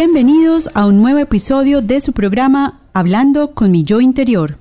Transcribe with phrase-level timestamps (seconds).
[0.00, 4.56] Bienvenidos a un nuevo episodio de su programa Hablando con mi yo interior.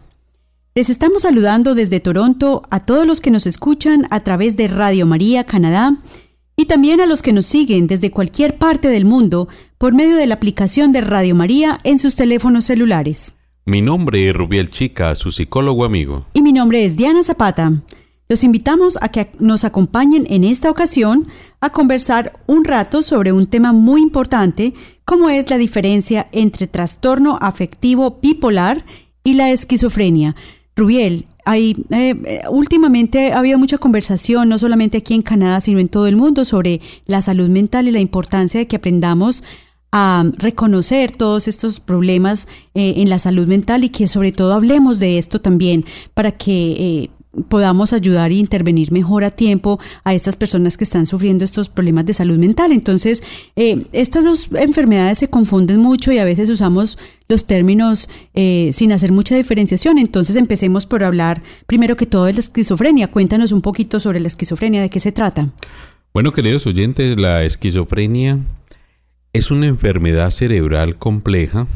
[0.73, 5.05] Les estamos saludando desde Toronto a todos los que nos escuchan a través de Radio
[5.05, 5.95] María Canadá
[6.55, 10.25] y también a los que nos siguen desde cualquier parte del mundo por medio de
[10.25, 13.35] la aplicación de Radio María en sus teléfonos celulares.
[13.63, 16.25] Mi nombre es Rubiel Chica, su psicólogo amigo.
[16.33, 17.83] Y mi nombre es Diana Zapata.
[18.27, 21.27] Los invitamos a que nos acompañen en esta ocasión
[21.61, 24.73] a conversar un rato sobre un tema muy importante
[25.07, 28.83] como es la diferencia entre trastorno afectivo bipolar
[29.23, 30.35] y la esquizofrenia.
[30.75, 35.87] Rubiel, eh, eh, últimamente ha habido mucha conversación, no solamente aquí en Canadá, sino en
[35.87, 39.45] todo el mundo, sobre la salud mental y la importancia de que aprendamos
[39.93, 44.99] a reconocer todos estos problemas eh, en la salud mental y que sobre todo hablemos
[44.99, 47.09] de esto también para que
[47.49, 52.05] podamos ayudar e intervenir mejor a tiempo a estas personas que están sufriendo estos problemas
[52.05, 52.71] de salud mental.
[52.71, 53.23] Entonces,
[53.55, 58.91] eh, estas dos enfermedades se confunden mucho y a veces usamos los términos eh, sin
[58.91, 59.97] hacer mucha diferenciación.
[59.97, 63.09] Entonces, empecemos por hablar primero que todo de la esquizofrenia.
[63.09, 65.49] Cuéntanos un poquito sobre la esquizofrenia, de qué se trata.
[66.13, 68.39] Bueno, queridos oyentes, la esquizofrenia
[69.33, 71.67] es una enfermedad cerebral compleja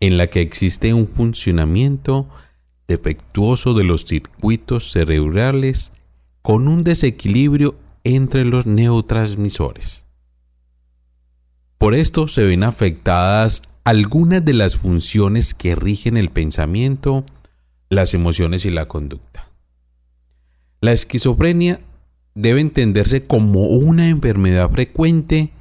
[0.00, 2.28] en la que existe un funcionamiento
[2.88, 5.92] defectuoso de los circuitos cerebrales
[6.42, 10.02] con un desequilibrio entre los neurotransmisores.
[11.76, 17.24] Por esto se ven afectadas algunas de las funciones que rigen el pensamiento,
[17.90, 19.48] las emociones y la conducta.
[20.80, 21.80] La esquizofrenia
[22.34, 25.52] debe entenderse como una enfermedad frecuente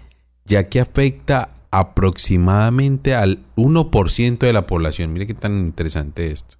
[0.45, 5.11] ya que afecta aproximadamente al 1% de la población.
[5.11, 6.56] Mire qué tan interesante esto.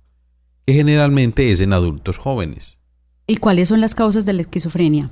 [0.68, 2.78] Que generalmente es en adultos jóvenes.
[3.26, 5.12] ¿Y cuáles son las causas de la esquizofrenia?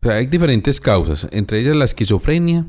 [0.00, 2.64] Hay diferentes causas, entre ellas la esquizofrenia.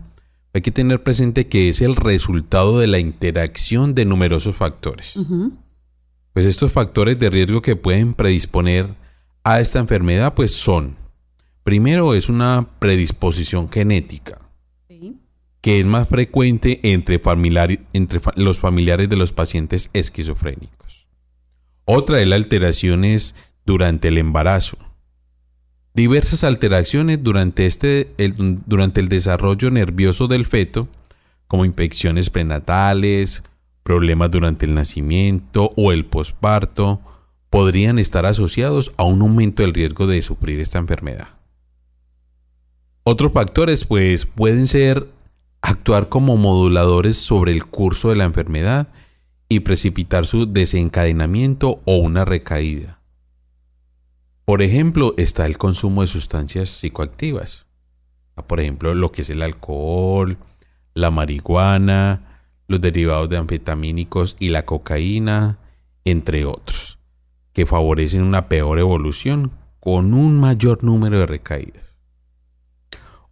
[0.53, 5.13] Hay que tener presente que es el resultado de la interacción de numerosos factores.
[6.33, 8.87] Pues estos factores de riesgo que pueden predisponer
[9.45, 10.95] a esta enfermedad pues son,
[11.63, 14.39] primero es una predisposición genética,
[14.89, 15.15] Sí.
[15.61, 20.76] que es más frecuente entre, familiar- entre fa- los familiares de los pacientes esquizofrénicos.
[21.89, 23.33] Otra es la alteraciones
[23.65, 24.77] durante el embarazo.
[25.93, 30.89] Diversas alteraciones durante, este, el, durante el desarrollo nervioso del feto,
[31.47, 33.41] como infecciones prenatales,
[33.83, 36.99] problemas durante el nacimiento o el posparto,
[37.49, 41.29] podrían estar asociados a un aumento del riesgo de sufrir esta enfermedad.
[43.03, 45.07] Otros factores, pues, pueden ser
[45.61, 48.89] actuar como moduladores sobre el curso de la enfermedad
[49.49, 52.99] y precipitar su desencadenamiento o una recaída.
[54.45, 57.65] Por ejemplo, está el consumo de sustancias psicoactivas.
[58.47, 60.37] Por ejemplo, lo que es el alcohol,
[60.93, 65.57] la marihuana, los derivados de anfetamínicos y la cocaína,
[66.05, 66.99] entre otros,
[67.53, 71.83] que favorecen una peor evolución con un mayor número de recaídas.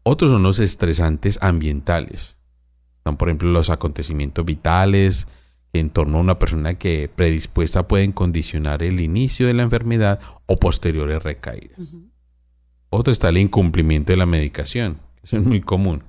[0.03, 2.37] Otros son los estresantes ambientales.
[2.97, 5.27] Están, por ejemplo, los acontecimientos vitales
[5.79, 10.57] en torno a una persona que predispuesta pueden condicionar el inicio de la enfermedad o
[10.57, 11.79] posteriores recaídas.
[12.89, 14.99] Otro está el incumplimiento de la medicación.
[15.23, 16.03] Eso es muy común.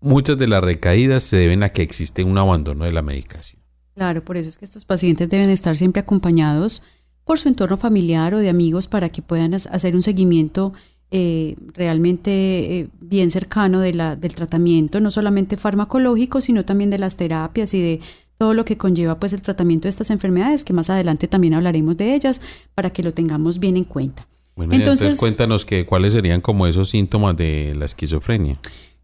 [0.00, 3.62] Muchas de las recaídas se deben a que existe un abandono de la medicación.
[3.94, 6.82] Claro, por eso es que estos pacientes deben estar siempre acompañados
[7.24, 10.72] por su entorno familiar o de amigos para que puedan hacer un seguimiento
[11.10, 16.98] eh, realmente eh, bien cercano de la, del tratamiento, no solamente farmacológico, sino también de
[16.98, 18.00] las terapias y de
[18.38, 21.96] todo lo que conlleva pues el tratamiento de estas enfermedades, que más adelante también hablaremos
[21.96, 22.40] de ellas
[22.74, 24.26] para que lo tengamos bien en cuenta.
[24.56, 28.58] Bueno, entonces, Entonces- cuéntanos que, cuáles serían como esos síntomas de la esquizofrenia.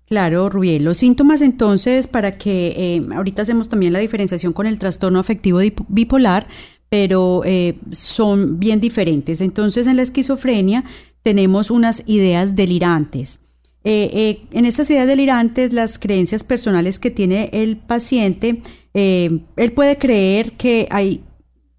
[0.06, 0.84] Claro, Rubiel.
[0.84, 5.60] Los síntomas entonces, para que eh, ahorita hacemos también la diferenciación con el trastorno afectivo
[5.88, 6.46] bipolar,
[6.88, 9.40] pero eh, son bien diferentes.
[9.40, 10.84] Entonces, en la esquizofrenia
[11.22, 13.38] tenemos unas ideas delirantes.
[13.84, 18.62] Eh, eh, en estas ideas delirantes, las creencias personales que tiene el paciente,
[18.94, 21.22] eh, él puede creer que hay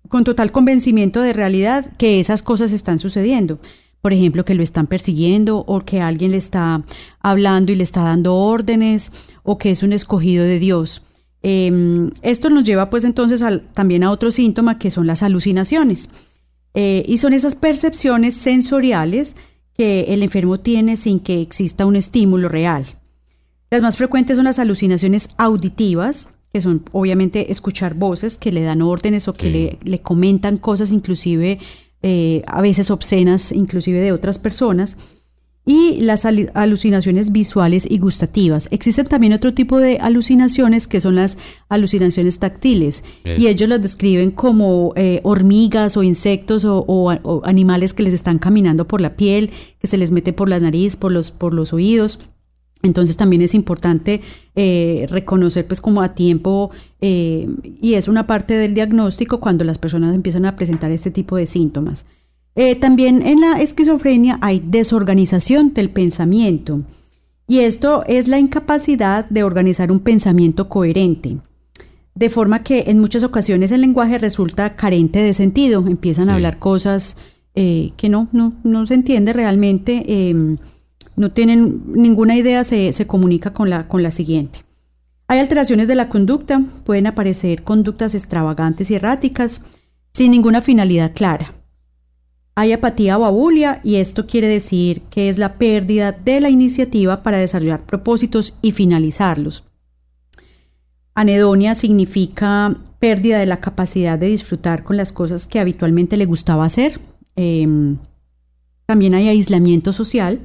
[0.07, 3.59] con total convencimiento de realidad que esas cosas están sucediendo.
[4.01, 6.83] Por ejemplo, que lo están persiguiendo o que alguien le está
[7.19, 9.11] hablando y le está dando órdenes
[9.43, 11.03] o que es un escogido de Dios.
[11.43, 16.09] Eh, esto nos lleva pues entonces al- también a otro síntoma que son las alucinaciones.
[16.73, 19.35] Eh, y son esas percepciones sensoriales
[19.77, 22.85] que el enfermo tiene sin que exista un estímulo real.
[23.69, 28.81] Las más frecuentes son las alucinaciones auditivas, que son obviamente escuchar voces que le dan
[28.81, 29.53] órdenes o que Sí.
[29.53, 31.59] le, le comentan cosas inclusive
[32.03, 34.97] eh, a veces obscenas, inclusive de otras personas.
[35.63, 38.67] Y las alucinaciones visuales y gustativas.
[38.71, 41.37] Existen también otro tipo de alucinaciones que son las
[41.69, 43.03] alucinaciones táctiles.
[43.23, 43.39] Eso.
[43.39, 48.13] Y ellos las describen como eh, hormigas o insectos o, o- o animales que les
[48.15, 51.53] están caminando por la piel, que se les mete por la nariz, por los, por
[51.53, 52.17] los oídos.
[52.83, 54.21] Entonces también es importante
[54.55, 57.47] eh, reconocer pues como a tiempo eh,
[57.81, 61.47] y es una parte del diagnóstico cuando las personas empiezan a presentar este tipo de
[61.47, 62.05] síntomas.
[62.55, 66.81] Eh, también en la esquizofrenia hay desorganización del pensamiento
[67.47, 71.37] y esto es la incapacidad de organizar un pensamiento coherente.
[72.13, 76.35] De forma que en muchas ocasiones el lenguaje resulta carente de sentido, empiezan a Sí.
[76.35, 77.17] hablar cosas
[77.55, 80.55] eh, que no, no, no se entiende realmente, eh,
[81.15, 84.59] no tienen ninguna idea, se, se comunica con la, con la siguiente.
[85.27, 89.61] Hay alteraciones de la conducta, pueden aparecer conductas extravagantes y erráticas,
[90.13, 91.53] sin ninguna finalidad clara.
[92.55, 97.23] Hay apatía o abulia y esto quiere decir que es la pérdida de la iniciativa
[97.23, 99.63] para desarrollar propósitos y finalizarlos.
[101.15, 106.65] Anedonia significa pérdida de la capacidad de disfrutar con las cosas que habitualmente le gustaba
[106.65, 106.99] hacer.
[107.35, 107.97] Em,
[108.85, 110.39] también hay aislamiento social,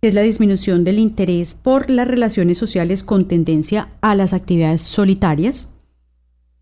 [0.00, 5.74] es la disminución del interés por las relaciones sociales con tendencia a las actividades solitarias.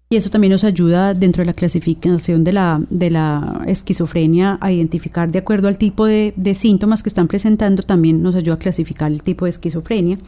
[0.09, 4.71] Y eso también nos ayuda dentro de la clasificación de la, de la esquizofrenia a
[4.71, 8.59] identificar de acuerdo al tipo de, de síntomas que están presentando, también nos ayuda a
[8.59, 10.19] clasificar el tipo de esquizofrenia.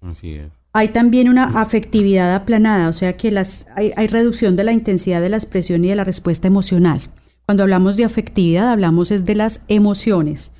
[0.00, 0.50] Así es.
[0.72, 5.22] Hay también una afectividad aplanada, o sea que las, hay, hay reducción de la intensidad
[5.22, 7.00] de la expresión y de la respuesta emocional.
[7.46, 10.52] Cuando hablamos de afectividad, hablamos es de las emociones.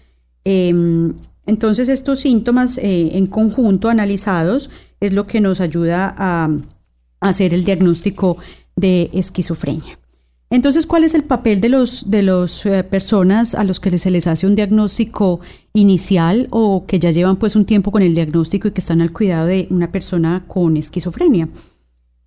[0.44, 1.14] Em,
[1.46, 4.70] entonces, estos síntomas eh, en conjunto analizados
[5.00, 6.50] es lo que nos ayuda a,
[7.20, 8.37] hacer el diagnóstico
[8.76, 9.98] de esquizofrenia.
[10.50, 14.26] Entonces, ¿cuál es el papel de los de las personas a los que se les
[14.26, 15.40] hace un diagnóstico
[15.72, 19.12] inicial o que ya llevan pues un tiempo con el diagnóstico y que están al
[19.12, 21.49] cuidado de una persona con esquizofrenia?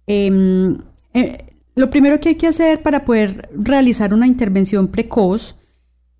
[0.07, 0.75] Em,
[1.13, 1.45] eh,
[1.75, 5.56] lo primero que hay que hacer para poder realizar una intervención precoz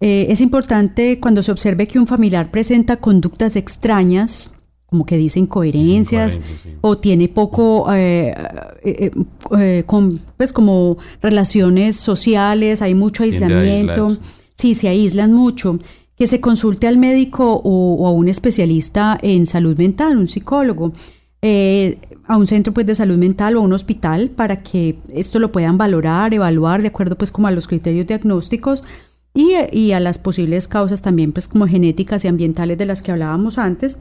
[0.02, 4.52] eh, es importante cuando se observe que un familiar presenta conductas extrañas,
[4.86, 6.70] como que dice incoherencias, sí.
[6.82, 8.34] o tiene poco, eh,
[8.84, 9.12] eh, eh,
[9.60, 14.18] eh, con, pues como relaciones sociales, hay mucho aislamiento,
[14.56, 15.80] sí, se aíslan mucho,
[16.16, 20.94] que se consulte al médico o, o a un especialista en salud mental, un psicólogo,
[21.42, 21.98] eh,
[22.28, 25.52] a un centro pues de salud mental o a un hospital para que esto lo
[25.54, 28.84] puedan valorar, evaluar de acuerdo pues como a los criterios diagnósticos
[29.40, 33.12] y, y a las posibles causas también pues como genéticas y ambientales de las que
[33.12, 34.00] hablábamos antes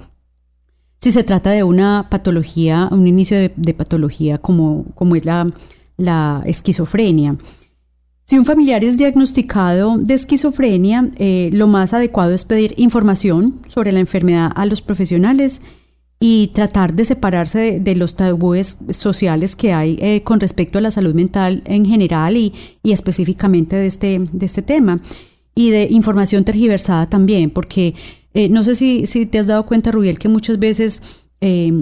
[1.00, 5.48] si se trata de una patología, un inicio de, patología como, como es la,
[5.96, 7.36] la esquizofrenia.
[8.26, 13.92] Si un familiar es diagnosticado de esquizofrenia, eh, lo más adecuado es pedir información sobre
[13.92, 15.62] la enfermedad a los profesionales
[16.20, 20.82] y tratar de separarse de, de los tabúes sociales que hay eh, con respecto a
[20.82, 22.52] la salud mental en general y,
[22.82, 25.00] y específicamente de este, de este tema.
[25.58, 27.94] Y de información tergiversada también, porque
[28.32, 31.02] eh, no sé si, si te has dado cuenta, Rubiel, que muchas veces
[31.40, 31.72] eh,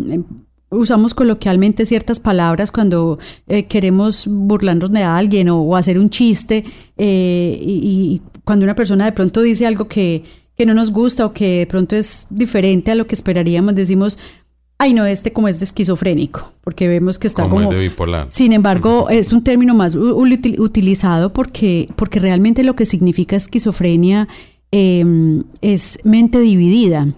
[0.71, 6.65] usamos coloquialmente ciertas palabras cuando eh, queremos burlarnos de alguien o, o hacer un chiste
[6.97, 10.25] eh, y, y cuando una persona de pronto dice algo que,
[10.57, 14.19] que no nos gusta o que de pronto es diferente a lo que esperaríamos, decimos,
[14.79, 17.71] ay no, este como es de esquizofrénico, porque vemos que está Como como...
[17.71, 18.27] de bipolar.
[18.31, 24.29] Sin embargo, es un término más util- utilizado porque, porque realmente lo que significa esquizofrenia
[24.73, 27.09] eh, es mente dividida.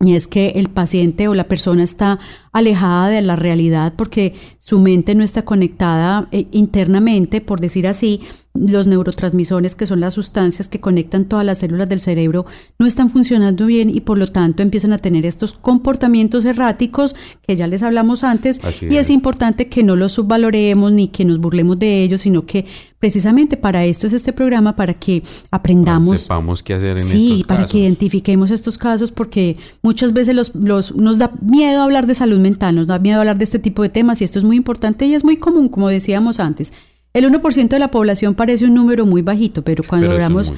[0.00, 2.20] Y es que el paciente o la persona está
[2.52, 8.20] alejada de la realidad porque su mente no está conectada eh, internamente, por decir así,
[8.66, 12.46] los neurotransmisores, que son las sustancias que conectan todas las células del cerebro,
[12.78, 17.14] no están funcionando bien y por lo tanto empiezan a tener estos comportamientos erráticos
[17.46, 19.10] que ya les hablamos antes Así y es es.
[19.10, 22.64] importante que no los subvaloremos ni que nos burlemos de ellos, sino que
[22.98, 27.46] precisamente para esto es este programa, para que aprendamos Sepamos qué hacer en Sí, estos
[27.46, 27.72] para casos.
[27.72, 32.38] que identifiquemos estos casos porque muchas veces los, los- nos da miedo hablar de salud
[32.38, 35.06] mental, nos da miedo hablar de este tipo de temas y esto es muy importante
[35.06, 36.72] y es muy común, como decíamos antes.
[37.14, 40.52] El 1% de la población parece un número muy bajito, pero cuando Pero hablamos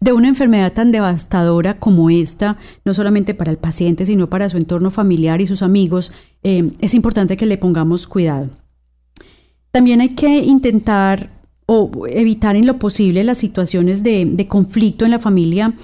[0.00, 4.56] de una enfermedad tan devastadora como esta, no solamente para el paciente, sino para su
[4.56, 8.48] entorno familiar y sus amigos, eh, es importante que le pongamos cuidado.
[9.72, 11.30] También hay que intentar
[11.66, 15.74] o evitar en lo posible las situaciones de, de conflicto en la familia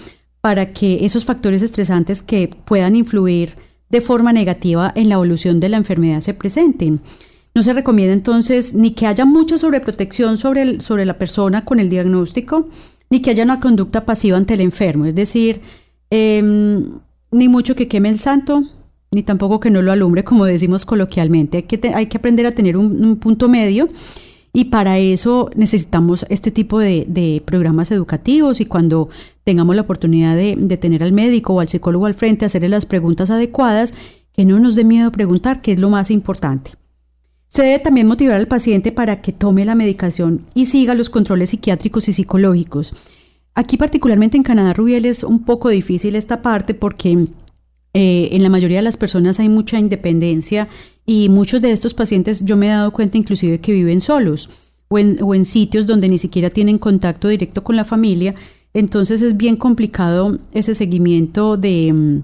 [0.41, 3.57] para que esos factores estresantes que puedan influir
[3.89, 7.01] de forma negativa en la evolución de la enfermedad se presenten.
[7.55, 11.81] No se recomienda entonces ni que haya mucha sobreprotección sobre, el- sobre la persona con
[11.81, 12.69] el diagnóstico,
[13.11, 15.61] ni que haya una conducta pasiva ante el enfermo, es decir,
[16.11, 16.85] em,
[17.31, 18.63] ni mucho que queme el santo,
[19.11, 21.59] ni tampoco que no lo alumbre, como decimos coloquialmente.
[21.59, 23.91] Hay que, hay que aprender a tener un, un punto medio
[24.55, 29.11] y para eso necesitamos este tipo de, de programas educativos y cuando
[29.45, 32.87] tengamos la oportunidad de, de tener al médico o al psicólogo al frente, hacerle las
[32.87, 33.93] preguntas adecuadas,
[34.35, 36.71] que no nos dé miedo preguntar, que es lo más importante.
[37.53, 41.51] Se debe también motivar al paciente para que tome la medicación y siga los controles
[41.51, 42.95] psiquiátricos y psicológicos.
[43.55, 47.27] Aquí particularmente en Canadá, Rubiel, es un poco difícil esta parte porque
[47.93, 50.69] eh, en la mayoría de las personas hay mucha independencia
[51.05, 54.49] y muchos de estos pacientes yo me he dado cuenta inclusive que viven solos
[54.89, 58.35] o en, o en sitios donde ni siquiera tienen contacto directo con la familia.
[58.73, 62.23] Entonces es bien complicado ese seguimiento de...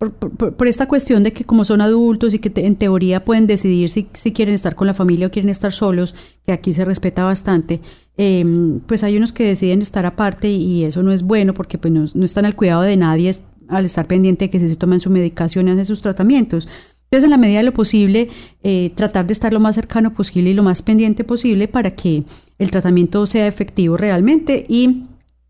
[0.00, 4.08] por, esta cuestión de que como son adultos y que en teoría pueden decidir si,
[4.14, 6.14] si quieren estar con la familia o quieren estar solos,
[6.46, 7.80] que aquí se respeta bastante,
[8.16, 8.44] eh,
[8.86, 12.06] pues hay unos que deciden estar aparte y, eso no es bueno porque pues no,
[12.14, 13.36] no están al cuidado de nadie
[13.68, 16.66] al estar pendiente de que si se toman su medicación y hacen sus tratamientos.
[17.04, 18.28] Entonces, en la medida de lo posible,
[18.62, 22.24] eh, tratar de estar lo más cercano posible y lo más pendiente posible para que
[22.58, 25.04] el tratamiento sea efectivo realmente y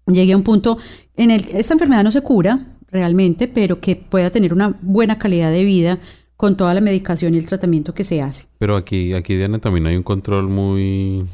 [0.07, 0.79] llegue a un punto
[1.17, 5.51] en el esta enfermedad no se cura realmente, pero que pueda tener una buena calidad
[5.51, 5.99] de vida
[6.37, 8.47] con toda la medicación y el tratamiento que se hace.
[8.59, 11.27] Pero aquí, aquí Diana, también hay un control muy,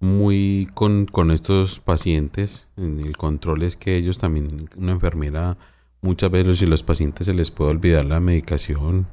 [0.00, 2.66] muy con, con estos pacientes.
[2.76, 5.56] El control es que ellos también, una enfermera,
[6.02, 9.06] muchas veces si los pacientes se les puede olvidar la medicación,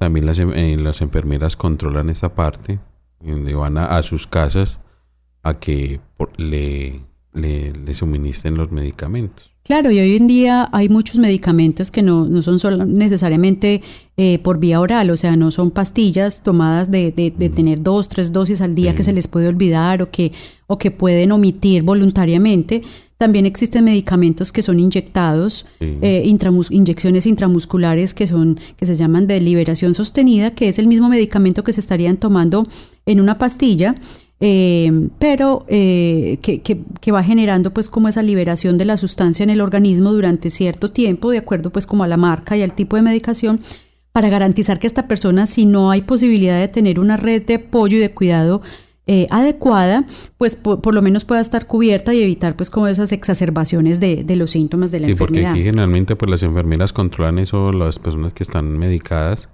[0.00, 2.80] también las, em- eh, las enfermeras controlan esa parte,
[3.20, 4.80] donde van a, a sus casas
[5.44, 7.02] a que por- le,
[7.32, 9.52] le, le suministren los medicamentos.
[9.66, 13.80] Claro, y hoy en día hay muchos medicamentos que no, no son solo necesariamente
[14.18, 18.10] eh, por vía oral, o sea, no son pastillas tomadas de, de- de tener dos,
[18.10, 18.96] tres dosis al día Sí.
[18.98, 20.32] que se les puede olvidar o que,
[20.66, 22.82] o que pueden omitir voluntariamente.
[23.16, 25.96] También existen medicamentos que son inyectados, Sí.
[26.02, 30.88] eh, intramus- inyecciones intramusculares que son, que se llaman de liberación sostenida, que es el
[30.88, 32.66] mismo medicamento que se estarían tomando
[33.06, 33.94] en una pastilla,
[34.40, 39.42] eh, pero eh, que, que- que va generando pues como esa liberación de la sustancia
[39.42, 42.74] en el organismo durante cierto tiempo, de acuerdo pues como a la marca y al
[42.74, 43.60] tipo de medicación,
[44.12, 47.96] para garantizar que esta persona, si no hay posibilidad de tener una red de apoyo
[47.96, 48.62] y de cuidado
[49.06, 50.06] eh, adecuada,
[50.38, 54.24] pues por, por lo menos pueda estar cubierta y evitar pues como esas exacerbaciones de,
[54.24, 55.52] de los síntomas de la Sí, porque enfermedad.
[55.52, 59.48] aquí generalmente pues las enfermeras controlan eso, las personas que están medicadas.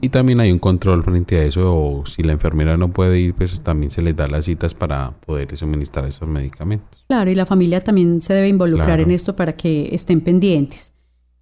[0.00, 3.34] Y también hay un control frente a eso, o si la enfermera no puede ir,
[3.34, 7.04] pues también se les da las citas para poder suministrar esos medicamentos.
[7.08, 9.02] Claro, y la familia también se debe involucrar Claro.
[9.02, 10.92] en esto para que estén pendientes.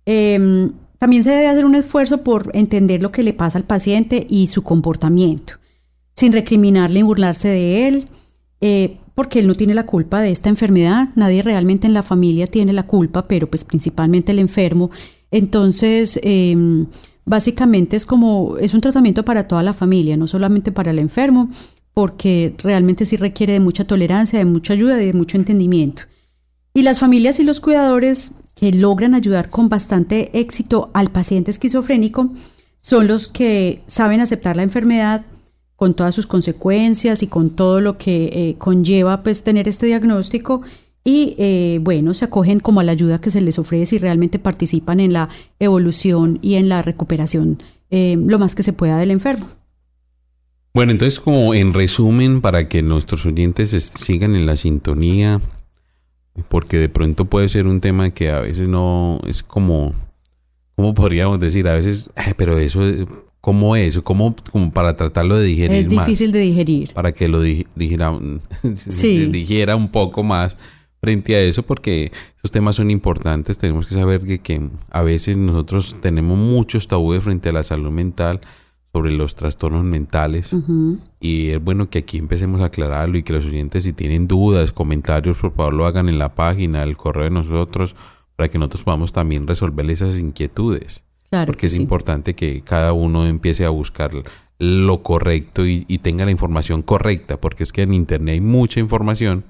[0.07, 4.27] Eh, también se debe hacer un esfuerzo por entender lo que le pasa al paciente
[4.31, 5.55] y su comportamiento,
[6.17, 8.09] sin recriminarle y burlarse de él,
[8.61, 11.11] eh, porque él no tiene la culpa de esta enfermedad.
[11.15, 14.91] Nadie realmente en la familia tiene la culpa, pero pues principalmente el enfermo.
[15.31, 16.57] Entonces, eh,
[17.25, 21.51] básicamente es como, es un tratamiento para toda la familia, no solamente para el enfermo,
[21.93, 26.03] porque realmente sí requiere de mucha tolerancia, de mucha ayuda y de mucho entendimiento.
[26.73, 32.33] Y las familias y los cuidadores que logran ayudar con bastante éxito al paciente esquizofrénico
[32.79, 35.25] son los que saben aceptar la enfermedad
[35.77, 40.63] con todas sus consecuencias y con todo lo que eh, conlleva pues tener este diagnóstico
[41.05, 44.39] y eh, bueno, se acogen como a la ayuda que se les ofrece y realmente
[44.39, 45.29] participan en la
[45.61, 49.47] evolución y en la recuperación eh, lo más que se pueda del enfermo.
[50.75, 55.41] Bueno, entonces como en resumen, para que nuestros oyentes es- sigan en la sintonía,
[56.49, 59.95] porque de pronto puede ser un tema que a veces no es como,
[60.75, 61.67] ¿cómo podríamos decir?
[61.69, 62.81] A veces, "Ay, pero eso,
[63.41, 66.93] cómo es, cómo, como para tratarlo de digerir Es difícil más, de digerir.
[66.93, 68.41] para que lo di- dijera, un-
[68.77, 69.27] Sí.
[69.27, 70.57] digiera un poco más
[71.01, 73.59] frente a eso, porque esos temas son importantes.
[73.59, 77.91] Tenemos que saber que, que a veces nosotros tenemos muchos tabúes frente a la salud
[77.91, 78.41] mental,
[78.93, 80.51] sobre los trastornos mentales.
[81.21, 84.73] Y es bueno que aquí empecemos a aclararlo y que los oyentes si tienen dudas,
[84.73, 87.95] comentarios, por favor lo hagan en la página, el correo de nosotros,
[88.37, 91.03] para que nosotros podamos también resolver esas inquietudes.
[91.37, 91.83] Claro Porque que es sí.
[91.83, 94.11] importante que cada uno empiece a buscar
[94.59, 98.81] lo correcto y, y tenga la información correcta, porque es que en Internet hay mucha
[98.81, 99.45] información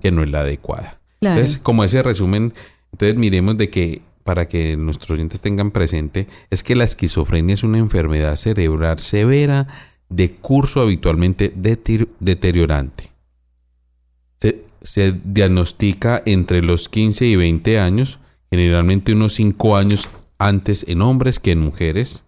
[0.00, 0.98] que no es la adecuada.
[1.20, 1.36] Claro.
[1.40, 2.52] Entonces, como ese resumen,
[2.92, 7.62] entonces miremos de que para que nuestros oyentes tengan presente, es que la esquizofrenia es
[7.62, 9.68] una enfermedad cerebral severa
[10.08, 13.10] de curso habitualmente deter- deteriorante.
[14.40, 18.18] Se, se diagnostica entre los 15 y 20 años,
[18.50, 20.08] generalmente unos 5 años
[20.46, 22.22] antes en hombres que en mujeres.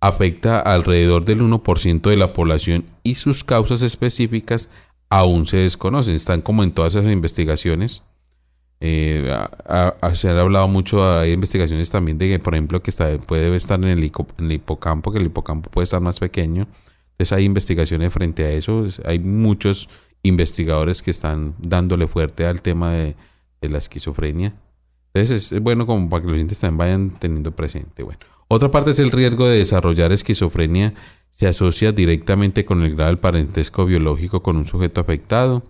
[0.00, 4.68] Afecta alrededor del 1% de la población y sus causas específicas
[5.10, 6.14] aún se desconocen.
[6.14, 8.02] Están como en todas esas investigaciones.
[8.80, 9.28] Eh,
[9.66, 13.18] a- a- se ha hablado mucho, hay investigaciones también de que, por ejemplo, que está,
[13.18, 16.68] puede estar en el, en el hipocampo, que el hipocampo puede estar más pequeño.
[17.12, 18.86] Entonces hay investigaciones frente a eso.
[18.86, 19.88] Es- Hay muchos
[20.22, 23.16] investigadores que están dándole fuerte al tema de,
[23.60, 24.54] de la esquizofrenia.
[25.18, 28.02] Entonces es, bueno como para que los oyentes también vayan teniendo presente.
[28.02, 30.94] Bueno, otra parte es el riesgo de desarrollar esquizofrenia.
[31.34, 35.62] Se asocia directamente con el grado del parentesco biológico con un sujeto afectado.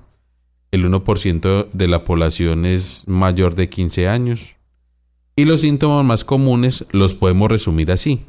[0.71, 4.41] El 1% de la población es mayor de 15 años.
[5.35, 8.27] Y los síntomas más comunes los podemos resumir así.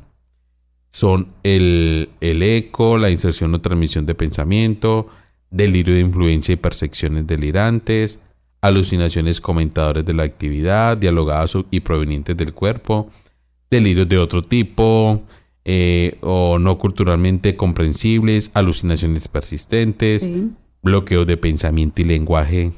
[0.92, 5.10] Son el, el eco, la inserción o transmisión de pensamiento,
[5.52, 8.20] delirio de influencia y percepciones delirantes,
[8.62, 13.10] alucinaciones comentadores de la actividad, dialogadas y provenientes del cuerpo,
[13.72, 15.22] delirios de otro tipo
[15.66, 20.50] eh, o no culturalmente comprensibles, alucinaciones persistentes, Sí.
[20.82, 22.72] bloqueo de pensamiento y lenguaje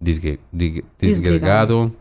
[0.00, 0.38] dig-
[1.00, 1.92] disgregado,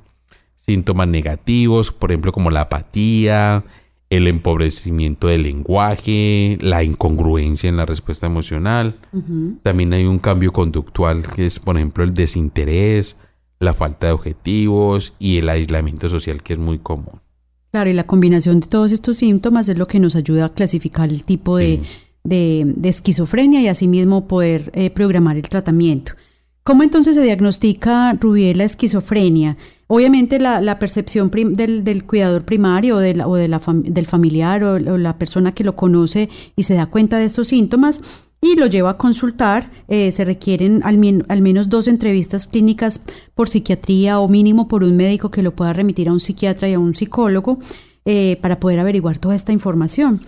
[0.56, 3.64] síntomas negativos, por ejemplo, como la apatía,
[4.10, 8.96] el empobrecimiento del lenguaje, la incongruencia en la respuesta emocional.
[9.64, 13.18] También hay un cambio conductual que es, por ejemplo, el desinterés,
[13.60, 17.20] la falta de objetivos y el aislamiento social que es muy común.
[17.72, 21.10] Claro, y la combinación de todos estos síntomas es lo que nos ayuda a clasificar
[21.10, 21.90] el tipo de, Sí.
[22.24, 26.14] de- de esquizofrenia y asimismo poder eh, programar el tratamiento.
[26.68, 29.56] ¿Cómo entonces se diagnostica, Rubiel, la esquizofrenia?
[29.88, 35.64] Obviamente la, percepción del, cuidador primario o, de la- del familiar o, la persona que
[35.64, 36.28] lo conoce
[36.58, 38.02] y se da cuenta de estos síntomas
[38.42, 39.72] y lo lleva a consultar.
[39.88, 41.00] eh, se requieren al,
[41.30, 43.02] al menos dos entrevistas clínicas
[43.34, 46.74] por psiquiatría o mínimo por un médico que lo pueda remitir a un psiquiatra y
[46.74, 47.60] a un psicólogo
[48.04, 50.22] eh, para poder averiguar toda esta información.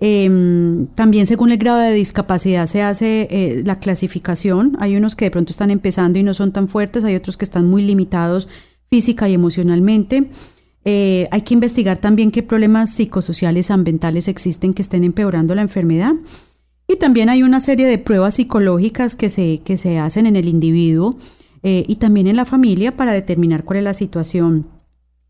[0.00, 4.76] Em, también según el grado de discapacidad se hace eh, la clasificación.
[4.78, 7.44] Hay unos que de pronto están empezando y no son tan fuertes, hay otros que
[7.44, 8.48] están muy limitados
[8.88, 10.30] física y emocionalmente.
[10.84, 16.14] Eh, hay que investigar también qué problemas psicosociales ambientales existen que estén empeorando la enfermedad.
[16.86, 20.48] Y también hay una serie de pruebas psicológicas que se, que se hacen en el
[20.48, 21.18] individuo
[21.62, 24.68] eh, y también en la familia para determinar cuál es la situación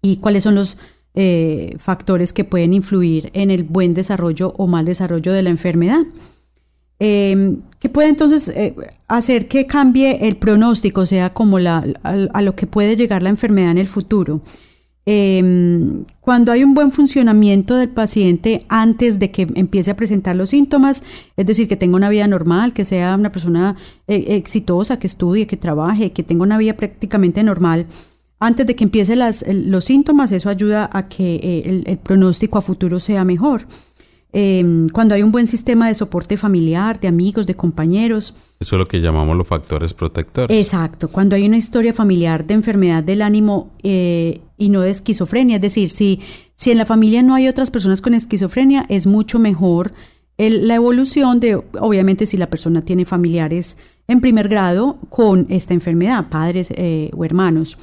[0.01, 0.77] y cuáles son los
[1.21, 6.03] eh, factores que pueden influir en el buen desarrollo o mal desarrollo de la enfermedad.
[7.01, 8.77] Eh, ¿Qué puede entonces eh,
[9.09, 13.73] hacer que cambie el pronóstico, sea, como la, a, lo que puede llegar la enfermedad
[13.73, 14.43] en el futuro?
[15.07, 15.43] Eh,
[16.21, 21.03] cuando hay un buen funcionamiento del paciente antes de que empiece a presentar los síntomas,
[21.37, 23.75] es decir, que tenga una vida normal, que sea una persona
[24.07, 27.87] eh, exitosa, que estudie, que trabaje, que tenga una vida prácticamente normal,
[28.40, 31.98] antes de que empiece las, el- los síntomas, eso ayuda a que eh, el, el
[31.98, 33.66] pronóstico a futuro sea mejor.
[34.33, 38.79] Eh, cuando hay un buen sistema de soporte familiar, de amigos, de compañeros, Eso es
[38.79, 40.57] lo que llamamos los factores protectores.
[40.57, 45.57] Exacto, cuando hay una historia familiar de enfermedad del ánimo eh, y no de esquizofrenia,
[45.57, 46.20] es decir, si,
[46.55, 49.92] si en la familia no hay otras personas con esquizofrenia, es mucho mejor
[50.37, 55.72] el- la evolución de, obviamente, si la persona tiene familiares en primer grado con esta
[55.72, 57.79] enfermedad, padres eh, o hermanos.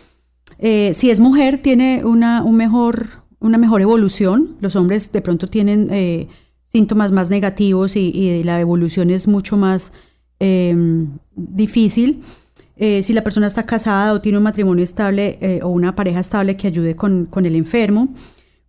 [0.59, 4.55] Eh, si es mujer, tiene una, un mejor, una mejor evolución.
[4.61, 6.27] Los hombres de pronto tienen eh,
[6.69, 9.91] síntomas más negativos y, y la evolución es mucho más
[10.39, 10.75] eh,
[11.35, 12.21] difícil.
[12.77, 16.57] Si la persona está casada o tiene un matrimonio estable eh, o una pareja estable
[16.57, 18.09] que ayude con, con el enfermo.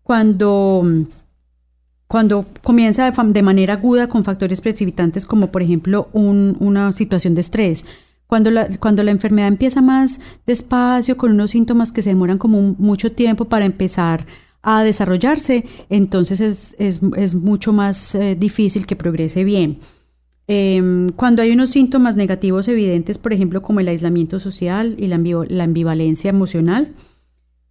[0.04, 0.84] Cuando,
[2.06, 7.40] cuando comienza de manera aguda con factores precipitantes como por ejemplo un- una situación de
[7.40, 7.84] estrés.
[8.26, 8.68] Cuando la,
[9.10, 14.26] enfermedad empieza más despacio, con unos síntomas que se demoran como mucho tiempo para empezar
[14.62, 19.78] a desarrollarse, entonces es, mucho más eh, difícil que progrese bien.
[20.48, 25.64] Em, cuando hay unos síntomas negativos evidentes, por ejemplo, como el aislamiento social y la,
[25.64, 26.94] ambivalencia emocional,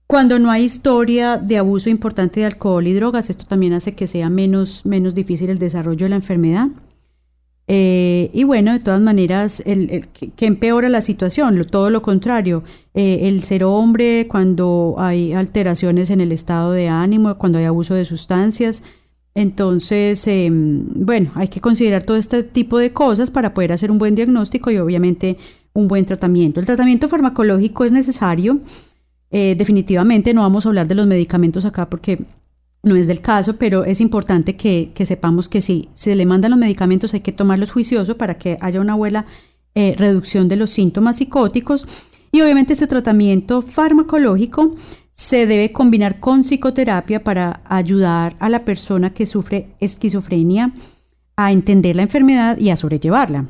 [0.07, 4.07] cuando no hay historia de abuso importante de alcohol y drogas, esto también hace que
[4.07, 4.83] sea menos
[5.15, 6.69] difícil el desarrollo de la enfermedad.
[7.67, 12.63] Eh, y bueno, de todas maneras, el, que, empeora la situación, todo lo contrario.
[12.93, 17.93] Eh, el ser hombre cuando hay alteraciones en el estado de ánimo, cuando hay abuso
[17.93, 18.83] de sustancias.
[19.35, 23.97] Entonces, eh, bueno, hay que considerar todo este tipo de cosas para poder hacer un
[23.97, 25.37] buen diagnóstico y obviamente
[25.73, 26.61] un buen tratamiento.
[26.61, 28.61] El tratamiento farmacológico es necesario.
[29.31, 32.19] Eh, definitivamente no vamos a hablar de los medicamentos acá porque
[32.85, 36.51] no es del caso, pero es importante que, que sepamos que si se le mandan
[36.51, 39.25] los medicamentos hay que tomarlos juicioso para que haya una buena
[39.73, 41.85] eh, reducción de los síntomas psicóticos.
[42.31, 44.75] Y obviamente este tratamiento farmacológico
[45.13, 50.73] se debe combinar con psicoterapia para ayudar a la persona que sufre esquizofrenia
[51.35, 53.47] a entender la enfermedad y a sobrellevarla,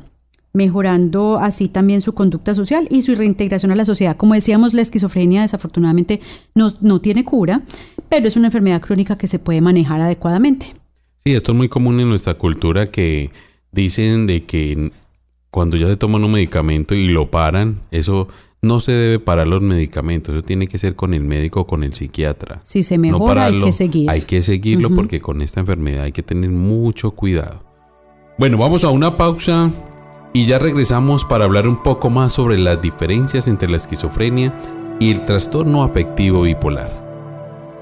[0.56, 4.16] mejorando así también su conducta social y su reintegración a la sociedad.
[4.16, 6.20] Como decíamos, la esquizofrenia desafortunadamente
[6.54, 7.62] no, no tiene cura,
[8.08, 10.74] pero es una enfermedad crónica que se puede manejar adecuadamente.
[11.24, 13.30] Sí, esto es muy común en nuestra cultura que
[13.70, 14.90] dicen de que
[15.50, 18.28] cuando ya se toman un medicamento y lo paran, eso
[18.62, 21.82] no se debe parar los medicamentos, eso tiene que ser con el médico o con
[21.82, 22.60] el psiquiatra.
[22.62, 24.10] Si se mejora, hay que seguir.
[24.10, 27.60] Hay que seguirlo porque con esta enfermedad hay que tener mucho cuidado.
[28.38, 29.70] Bueno, vamos a una pausa
[30.36, 34.52] y ya regresamos para hablar un poco más sobre las diferencias entre la esquizofrenia
[35.00, 36.92] y el trastorno afectivo bipolar.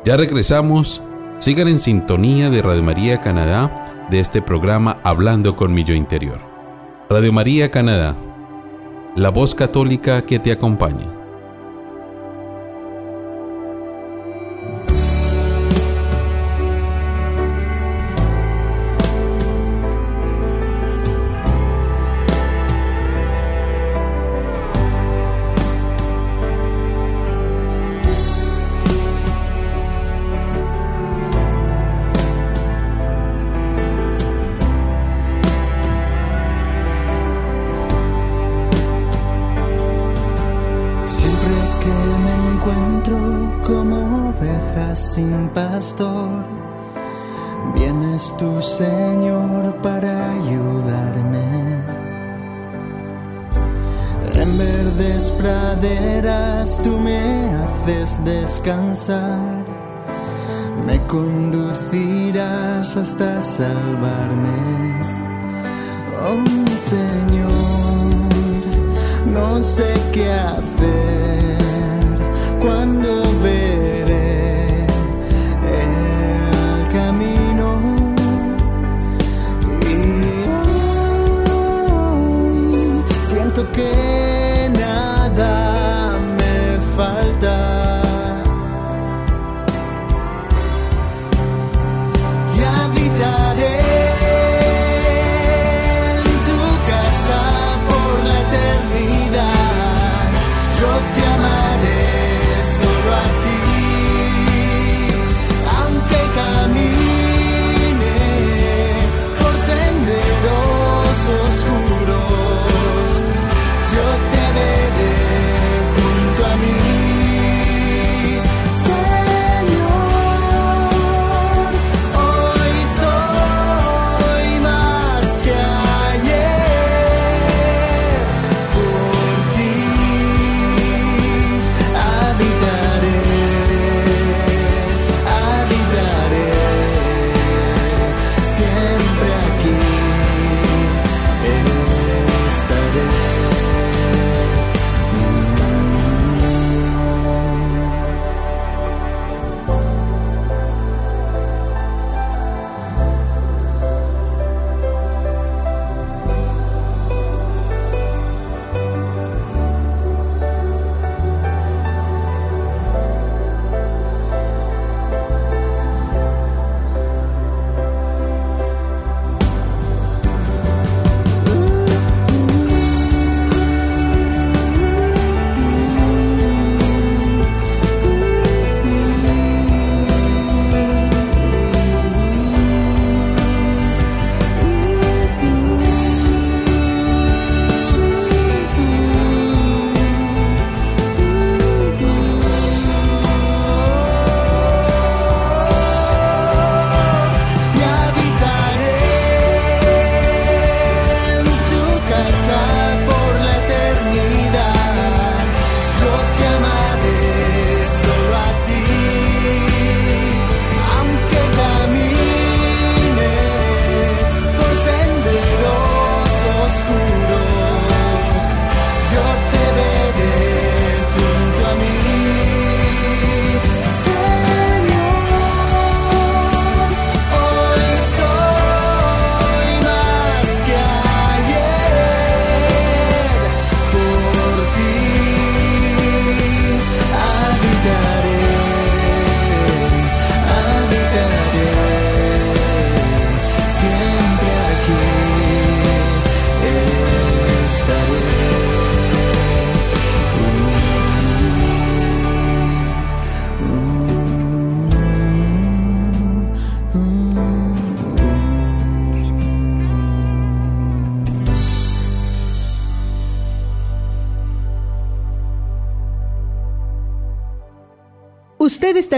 [0.04, 1.02] Ya regresamos.
[1.38, 6.38] Sigan en sintonía de Radio María Canadá de este programa Hablando con mi yo interior.
[7.10, 8.14] Radio María Canadá,
[9.16, 11.23] la voz católica que te acompaña.
[45.54, 46.44] Pastor,
[47.74, 51.44] vienes tú, Señor, para ayudarme.
[54.34, 59.64] En verdes praderas tú me haces descansar,
[60.86, 65.00] me conducirás hasta salvarme.
[66.26, 66.44] Oh
[66.76, 67.52] Señor,
[69.26, 71.58] no sé qué hacer
[72.60, 73.23] cuando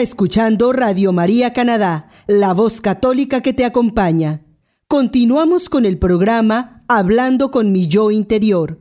[0.00, 4.42] escuchando Radio María Canadá, la voz católica que te acompaña.
[4.88, 8.80] Continuamos con el programa Hablando con mi yo interior,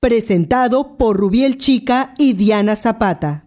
[0.00, 3.46] presentado por Rubiel Chica y Diana Zapata.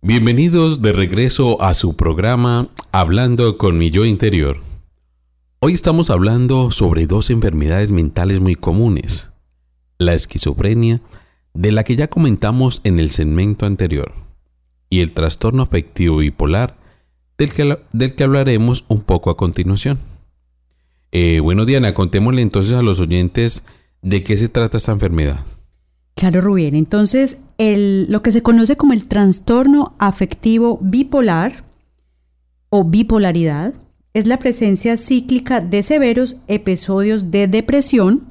[0.00, 4.60] Bienvenidos de regreso a su programa Hablando con mi yo interior.
[5.60, 9.30] Hoy estamos hablando sobre dos enfermedades mentales muy comunes,
[9.98, 11.00] la esquizofrenia,
[11.54, 14.12] de la que ya comentamos en el segmento anterior,
[14.90, 16.76] y el trastorno afectivo bipolar,
[17.38, 19.98] del que, del que hablaremos un poco a continuación.
[21.12, 23.62] Eh, bueno, Diana, contémosle entonces a los oyentes
[24.00, 25.44] de qué se trata esta enfermedad.
[26.14, 26.74] Claro, Rubén.
[26.74, 31.64] Entonces, el, lo que se conoce como el trastorno afectivo bipolar
[32.68, 33.74] o bipolaridad
[34.14, 38.24] es la presencia cíclica de severos episodios de depresión.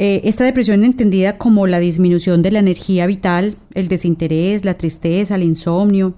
[0.00, 5.34] Eh, esta depresión entendida como la disminución de la energía vital, el desinterés, la tristeza,
[5.34, 6.14] el insomnio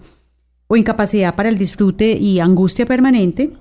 [0.66, 3.52] o incapacidad para el disfrute y angustia permanente,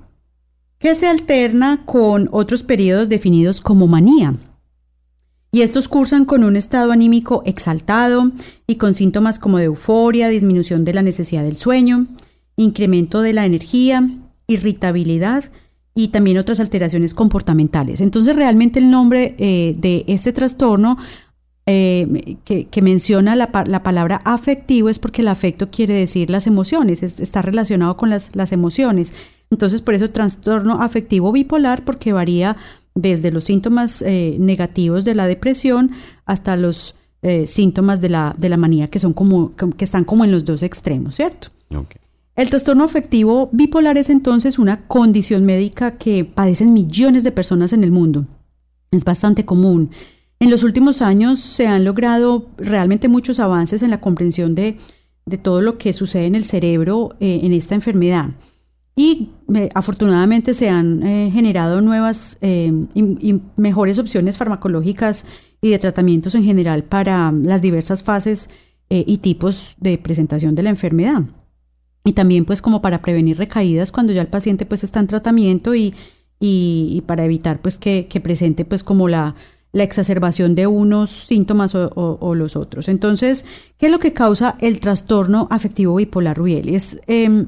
[0.77, 4.35] que se alterna con otros periodos definidos como manía.
[5.51, 8.31] Y estos cursan con un estado anímico exaltado
[8.67, 12.07] y con síntomas como de euforia, disminución de la necesidad del sueño,
[12.55, 14.07] incremento de la energía,
[14.47, 15.45] irritabilidad
[15.95, 18.01] y también otras alteraciones comportamentales.
[18.01, 20.97] Entonces realmente el nombre eh, de este trastorno
[21.65, 27.41] eh, que, menciona la, palabra afectivo es porque el afecto quiere decir las emociones, está
[27.41, 29.13] relacionado con las, las emociones.
[29.51, 32.55] Entonces por eso trastorno afectivo bipolar porque varía
[32.95, 35.91] desde los síntomas eh, negativos de la depresión
[36.25, 36.95] hasta los
[37.45, 40.63] síntomas de la, de la manía que son como que están como en los dos
[40.63, 41.49] extremos, ¿cierto?
[42.39, 47.83] El trastorno afectivo bipolar es entonces una condición médica que padecen millones de personas en
[47.83, 48.27] el mundo.
[48.91, 49.89] Es bastante común.
[50.39, 54.77] En los últimos años se han logrado realmente muchos avances en la comprensión de,
[55.41, 58.29] todo lo que sucede en el cerebro eh, en esta enfermedad.
[58.95, 65.25] Y eh, afortunadamente se han eh, generado nuevas y mejores opciones farmacológicas
[65.61, 68.49] y de tratamientos en general para las diversas fases
[68.89, 71.25] y tipos de presentación de la enfermedad
[72.03, 75.75] y también pues como para prevenir recaídas cuando ya el paciente pues está en tratamiento
[75.75, 75.93] y,
[76.39, 79.35] y, para evitar pues que, presente pues como la,
[79.73, 82.87] la exacerbación de unos síntomas o, los otros.
[82.87, 83.45] Entonces,
[83.77, 86.69] ¿qué es lo que causa el trastorno afectivo bipolar Rubiel?
[87.07, 87.47] Em,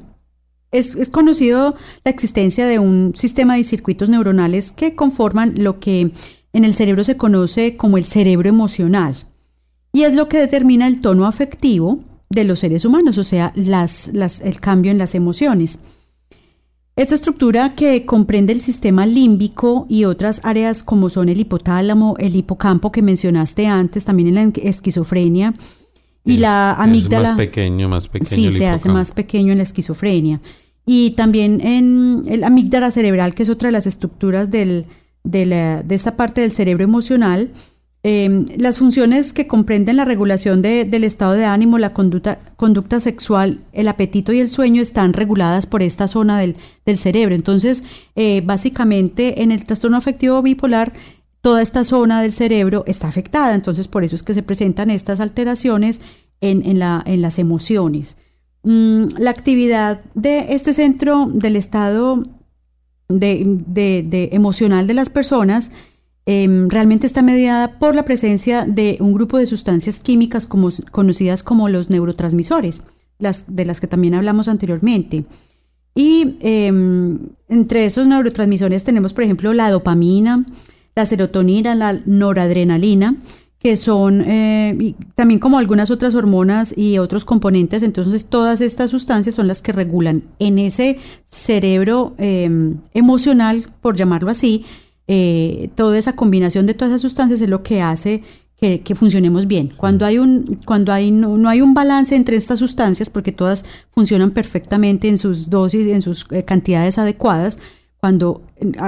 [0.71, 6.11] es, es, conocido la existencia de un sistema de circuitos neuronales que conforman lo que
[6.53, 9.15] en el cerebro se conoce como el cerebro emocional.
[9.93, 11.99] Y es lo que determina el tono afectivo
[12.31, 15.79] de los seres humanos, o sea, las, el cambio en las emociones.
[16.95, 22.35] Esta estructura que comprende el sistema límbico y otras áreas como son el hipotálamo, el
[22.35, 25.53] hipocampo que mencionaste antes, también en la esquizofrenia,
[26.23, 27.29] y la amígdala.
[27.29, 28.29] Es más pequeño, más pequeño.
[28.29, 30.41] Sí, se hace más pequeño en la esquizofrenia.
[30.85, 34.85] Y también en el amígdala cerebral, que es otra de las estructuras del,
[35.23, 37.51] de, de esta parte del cerebro emocional,
[38.03, 43.87] Em, las funciones que comprenden la regulación del estado de ánimo, la conducta, sexual, el
[43.87, 46.55] apetito y el sueño están reguladas por esta zona del,
[46.97, 47.35] cerebro.
[47.35, 47.83] Entonces,
[48.15, 50.93] eh, básicamente en el trastorno afectivo bipolar,
[51.41, 53.53] toda esta zona del cerebro está afectada.
[53.53, 56.01] Entonces, por eso es que se presentan estas alteraciones
[56.41, 58.17] en las emociones.
[58.63, 62.25] Mm, la actividad de este centro del estado
[63.09, 65.71] de emocional de las personas
[66.25, 71.67] Em, realmente está mediada por la presencia de un grupo de sustancias químicas conocidas como
[71.67, 72.83] los neurotransmisores,
[73.19, 75.25] de las que también hablamos anteriormente.
[75.95, 80.45] Y em, entre esos neurotransmisores tenemos, por ejemplo, la dopamina,
[80.95, 83.17] la serotonina, la noradrenalina,
[83.59, 87.83] que son eh, también como algunas otras hormonas y otros componentes.
[87.83, 94.31] Entonces, todas estas sustancias son las que regulan en ese cerebro em, emocional, por llamarlo
[94.31, 94.65] así,
[95.07, 98.23] eh, toda esa combinación de todas esas sustancias es lo que hace
[98.57, 99.73] que, funcionemos bien.
[99.75, 104.31] Cuando hay un, cuando hay, no, hay un balance entre estas sustancias, porque todas funcionan
[104.31, 107.57] perfectamente en sus dosis, en sus eh, cantidades adecuadas,
[107.97, 108.43] cuando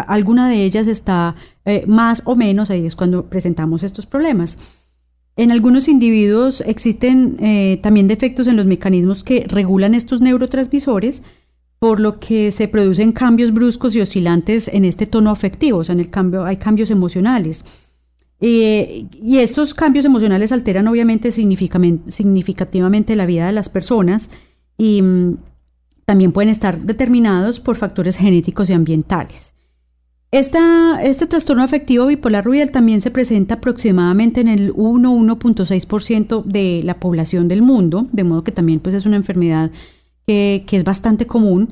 [0.08, 4.60] alguna de ellas está eh, más o menos, ahí es cuando presentamos estos problemas.
[5.36, 11.24] En algunos individuos existen también defectos en los mecanismos que regulan estos neurotransmisores,
[11.84, 15.92] por lo que se producen cambios bruscos y oscilantes en este tono afectivo, o sea,
[15.92, 17.66] en el cambio hay cambios emocionales.
[18.40, 24.30] Eh, y estos cambios emocionales alteran obviamente significativamente la vida de las personas
[24.78, 25.40] y mm,
[26.06, 29.54] también pueden estar determinados por factores genéticos y ambientales.
[30.32, 37.02] Esta, este trastorno afectivo bipolar Rubial también se presenta aproximadamente en el 1-1.6% de la
[37.02, 39.70] población del mundo, de modo que también pues, es una enfermedad
[40.28, 41.70] que, es bastante común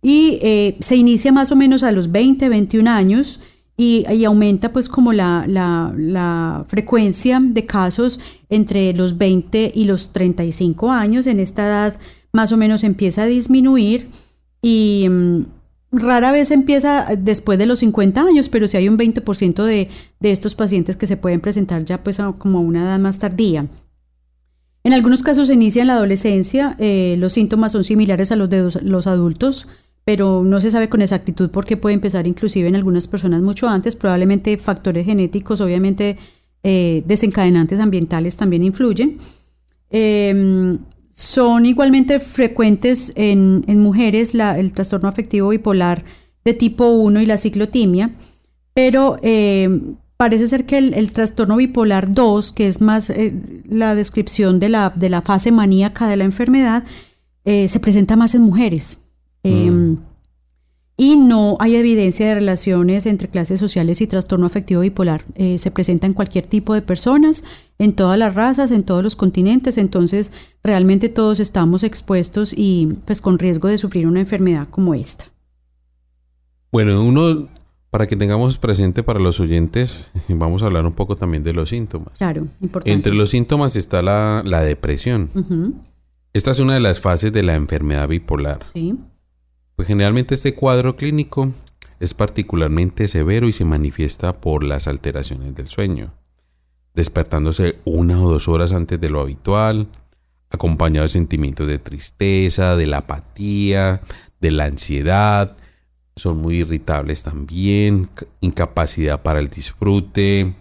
[0.00, 3.40] y eh, se inicia más o menos a los 20, 21 años
[3.76, 11.26] y, aumenta pues como la, frecuencia de casos entre los 20 y los 35 años.
[11.26, 11.96] En esta edad
[12.32, 14.08] más o menos empieza a disminuir
[14.60, 15.06] y...
[15.08, 15.42] Mm,
[15.92, 20.32] rara vez empieza después de los 50 años, pero si hay un 20% de, de,
[20.32, 23.66] estos pacientes que se pueden presentar ya pues como a una edad más tardía.
[24.84, 28.50] En algunos casos se inicia en la adolescencia, eh, los síntomas son similares a los
[28.50, 29.68] de los, adultos,
[30.04, 33.68] pero no se sabe con exactitud por qué puede empezar inclusive en algunas personas mucho
[33.68, 36.18] antes, probablemente factores genéticos, obviamente
[36.64, 39.18] eh, desencadenantes ambientales también influyen.
[39.90, 40.78] Eh,
[41.12, 46.04] son igualmente frecuentes en, mujeres el trastorno afectivo bipolar
[46.44, 48.10] de tipo 1 y la ciclotimia,
[48.74, 53.34] pero eh, parece ser que el, trastorno bipolar 2, que es más eh,
[53.68, 56.84] la descripción de la, de la, fase maníaca de la enfermedad,
[57.44, 59.00] eh, se presenta más en mujeres.
[59.42, 59.48] Mm.
[59.48, 59.96] Em,
[60.96, 65.24] y no hay evidencia de relaciones entre clases sociales y trastorno afectivo bipolar.
[65.34, 67.42] Eh, se presenta en cualquier tipo de personas,
[67.80, 70.32] en todas las razas, en todos los continentes, entonces
[70.62, 75.24] realmente todos estamos expuestos y pues con riesgo de sufrir una enfermedad como esta.
[76.70, 77.48] Bueno, uno,
[77.92, 81.68] para que tengamos presente para los oyentes, vamos a hablar un poco también de los
[81.68, 82.16] síntomas.
[82.16, 82.90] Claro, importante.
[82.90, 85.28] Entre los síntomas está la, depresión.
[86.32, 88.60] Esta es una de las fases de la enfermedad bipolar.
[88.72, 88.94] Sí.
[89.76, 91.52] Pues generalmente este cuadro clínico
[92.00, 96.14] es particularmente severo y se manifiesta por las alteraciones del sueño,
[96.94, 99.88] despertándose una o dos horas antes de lo habitual,
[100.48, 104.00] acompañado de sentimientos de tristeza, de la apatía,
[104.40, 105.58] de la ansiedad,
[106.16, 110.54] son muy irritables también, incapacidad para el disfrute,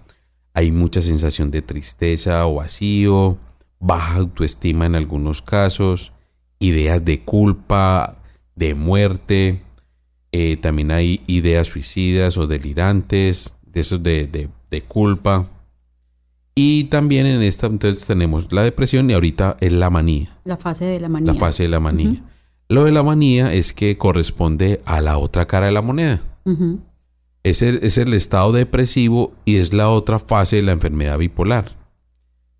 [0.53, 3.37] hay mucha sensación de tristeza o vacío,
[3.79, 6.13] baja autoestima en algunos casos,
[6.59, 8.17] ideas de culpa,
[8.55, 9.61] de muerte,
[10.31, 15.49] eh, también hay ideas suicidas o delirantes, de esos de, de, culpa.
[16.55, 20.37] Y también en esta entonces tenemos la depresión y ahorita es la manía.
[20.43, 21.33] La fase de la manía.
[21.33, 22.23] La fase de la manía.
[22.71, 26.21] Lo de la manía es que corresponde a la otra cara de la moneda.
[27.43, 31.77] es, el, es el estado depresivo y es la otra fase de la enfermedad bipolar.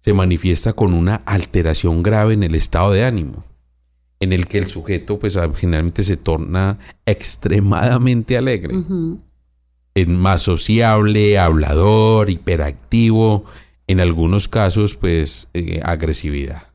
[0.01, 3.45] Se manifiesta con una alteración grave en el estado de ánimo
[4.19, 8.75] en el que el sujeto pues generalmente se torna extremadamente alegre.
[9.95, 13.45] Es más sociable, hablador, hiperactivo,
[13.87, 16.70] en algunos casos pues eh, agresividad.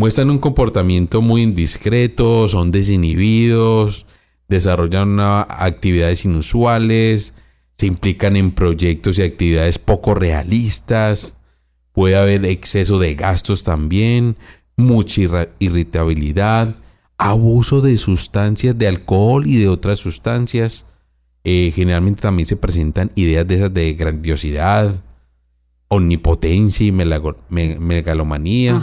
[0.00, 4.06] Muestran un comportamiento muy indiscreto, son desinhibidos,
[4.46, 7.34] desarrollan actividades inusuales,
[7.76, 11.34] se implican en proyectos y actividades poco realistas,
[11.90, 14.36] puede haber exceso de gastos también,
[14.76, 16.76] mucha irritabilidad,
[17.16, 20.86] abuso de sustancias de alcohol y de otras sustancias.
[21.42, 24.94] Eh, generalmente también se presentan ideas de esas de grandiosidad,
[25.88, 28.80] omnipotencia y megalomanía.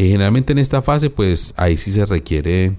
[0.00, 2.74] Eh, generalmente en esta fase, pues ahí sí se requiere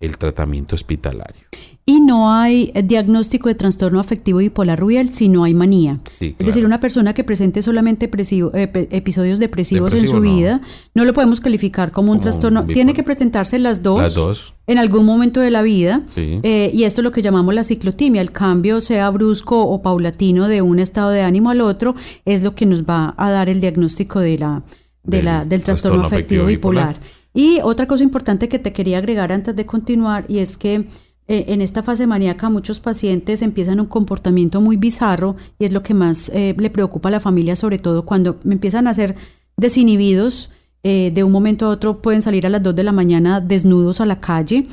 [0.00, 1.44] el tratamiento hospitalario
[1.86, 5.98] y no hay eh, diagnóstico de trastorno afectivo bipolar rubial si no hay manía.
[6.18, 10.62] Es decir, una persona que presente solamente eh, episodios depresivos en su vida,
[10.94, 12.64] no lo podemos calificar como un trastorno.
[12.64, 16.02] Tiene que presentarse las dos, en algún momento de la vida.
[16.16, 18.22] Eh, y esto es lo que llamamos la ciclotimia.
[18.22, 21.94] El cambio, sea brusco o paulatino de un estado de ánimo al otro,
[22.24, 24.62] es lo que nos va a dar el diagnóstico de la,
[25.04, 26.96] de del, la, del trastorno, afectivo, bipolar.
[27.32, 30.86] Y otra cosa importante que te quería agregar antes de continuar, y es que
[31.26, 35.82] eh, en esta fase maníaca muchos pacientes empiezan un comportamiento muy bizarro y es lo
[35.82, 39.16] que más eh, le preocupa a la familia, sobre todo cuando empiezan a ser
[39.56, 40.50] desinhibidos,
[40.82, 44.00] eh, de un momento a otro pueden salir a las 2 de la mañana desnudos
[44.00, 44.66] a la calle.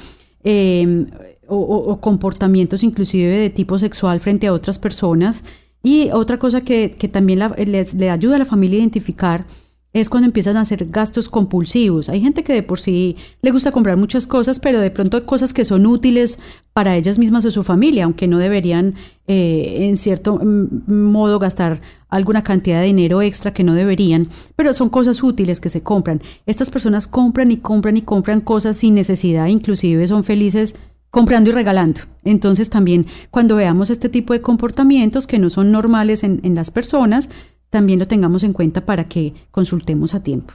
[0.43, 1.07] Em,
[1.53, 5.43] o, comportamientos inclusive de tipo sexual frente a otras personas.
[5.83, 9.45] Y otra cosa que, también le ayuda a la familia a identificar
[9.93, 12.07] es cuando empiezan a hacer gastos compulsivos.
[12.07, 15.53] Hay gente que de por sí le gusta comprar muchas cosas, pero de pronto cosas
[15.53, 16.39] que son útiles
[16.73, 18.95] para ellas mismas o su familia, aunque no deberían
[19.27, 24.73] eh, en cierto mm, modo gastar alguna cantidad de dinero extra que no deberían, pero
[24.73, 26.21] son cosas útiles que se compran.
[26.45, 30.75] Estas personas compran y compran y compran cosas sin necesidad, inclusive son felices
[31.09, 32.01] comprando y regalando.
[32.23, 37.29] Entonces también cuando veamos este tipo de comportamientos que no son normales en las personas,
[37.71, 40.53] también lo tengamos en cuenta para que consultemos a tiempo.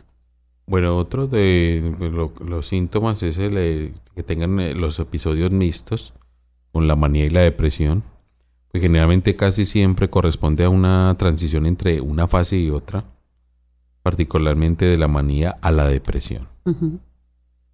[0.69, 1.93] Bueno, otro de
[2.45, 6.13] los síntomas es el, que tengan eh, los episodios mixtos
[6.73, 8.05] con la manía y la depresión.
[8.73, 13.05] pues generalmente casi siempre corresponde a una transición entre una fase y otra,
[14.03, 16.47] particularmente de la manía a la depresión.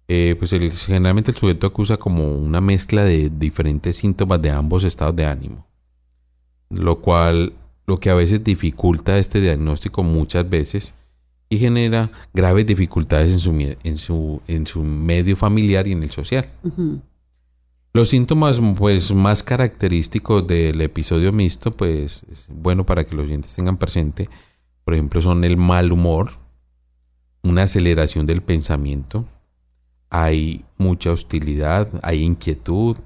[0.07, 4.83] Eh, pues el- generalmente el sujeto acusa como una mezcla de diferentes síntomas de ambos
[4.83, 5.65] estados de ánimo,
[6.69, 7.53] lo cual
[7.85, 10.93] lo que a veces dificulta este diagnóstico muchas veces
[11.49, 16.11] y genera graves dificultades en su, en su, en su medio familiar y en el
[16.11, 16.49] social.
[17.93, 23.53] Los síntomas pues más característicos del episodio mixto pues es bueno para que los oyentes
[23.53, 24.29] tengan presente,
[24.83, 26.31] por ejemplo son el mal humor,
[27.43, 29.25] una aceleración del pensamiento,
[30.09, 32.97] hay mucha hostilidad, hay inquietud,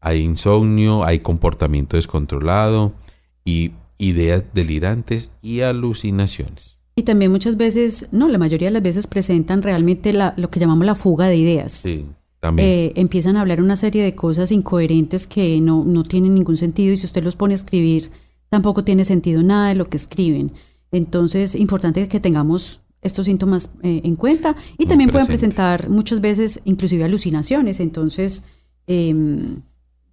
[0.00, 2.92] hay insomnio, hay comportamiento descontrolado
[3.44, 6.78] y ideas delirantes y alucinaciones.
[6.96, 10.58] Y también muchas veces, no, la mayoría de las veces presentan realmente la, lo que
[10.58, 11.72] llamamos la fuga de ideas.
[11.72, 12.04] Sí,
[12.40, 12.68] también.
[12.68, 16.92] Eh, empiezan a hablar una serie de cosas incoherentes que no, no tienen ningún sentido
[16.92, 18.10] y si usted los pone a escribir,
[18.48, 20.52] tampoco tiene sentido nada de lo que escriben.
[20.90, 26.20] Entonces, importante que tengamos estos síntomas eh, en cuenta y Muy también pueden presentar muchas
[26.20, 27.78] veces inclusive alucinaciones.
[27.80, 28.44] Entonces,
[28.86, 29.62] el-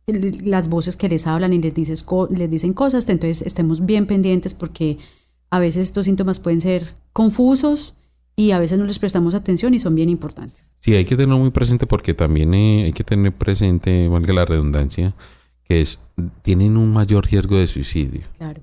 [0.07, 4.53] las voces que les hablan y les, dices les dicen cosas, entonces estemos bien pendientes
[4.53, 4.97] porque
[5.49, 7.93] a veces estos síntomas pueden ser confusos
[8.35, 10.73] y a veces no les prestamos atención y son bien importantes.
[10.79, 14.45] Sí, hay que tenerlo muy presente porque también eh, hay que tener presente, valga la
[14.45, 15.13] redundancia,
[15.63, 15.99] que es
[16.41, 18.21] tienen un mayor riesgo de suicidio.
[18.37, 18.61] Claro.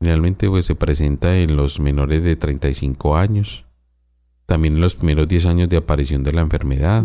[0.00, 3.64] Generalmente pues se presenta en los menores de 35 años,
[4.46, 7.04] también en los primeros 10 años de aparición de la enfermedad.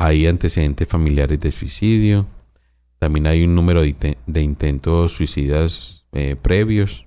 [0.00, 2.24] Hay antecedentes familiares de suicidio,
[3.00, 7.04] también hay un número de, de intentos suicidas eh, previos.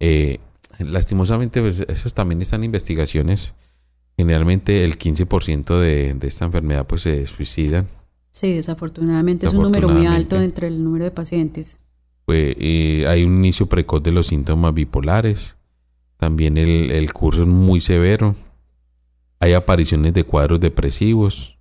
[0.00, 0.38] Eh,
[0.80, 3.54] lastimosamente, pues, esos también están en investigaciones.
[4.16, 7.86] Generalmente el 15% de, de esta enfermedad pues se suicidan.
[8.30, 11.78] Sí, desafortunadamente es un número muy alto entre el número de pacientes.
[12.24, 15.54] Pues, eh, hay un inicio precoz de los síntomas bipolares.
[16.16, 18.34] También el, el curso es muy severo.
[19.38, 21.59] Hay apariciones de cuadros depresivos.